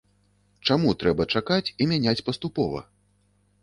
[0.69, 2.87] Чаму трэба чакаць і мяняць паступова?